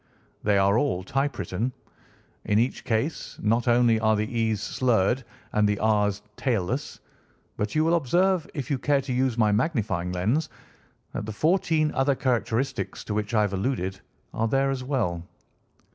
[0.41, 1.71] They are all typewritten.
[2.45, 6.99] In each case, not only are the 'e's' slurred and the 'r's' tailless,
[7.55, 10.49] but you will observe, if you care to use my magnifying lens,
[11.13, 14.01] that the fourteen other characteristics to which I have alluded
[14.33, 15.21] are there as well."